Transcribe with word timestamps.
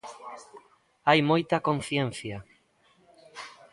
Hai 1.07 1.19
moita 1.29 1.57
conciencia. 1.67 2.37